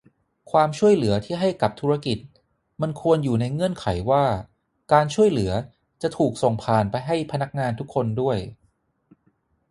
[0.51, 2.17] ความช่วยเหลือที่ให้กับธุรกิจ
[2.81, 4.23] มันควรอยู่ในเงื่อนไขว่า
[4.93, 5.51] การช่วยเหลือ
[6.01, 8.37] จะถูกส่งผ่านไปให้พนักงานทุกคนด้วย